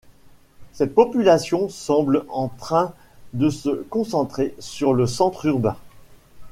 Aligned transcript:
Cette 0.73 0.95
population 0.95 1.69
semble 1.69 2.25
en 2.29 2.47
train 2.47 2.95
de 3.33 3.51
se 3.51 3.83
concentrer 3.83 4.55
sur 4.57 4.95
le 4.95 5.05
centre 5.05 5.45
urbain. 5.45 5.77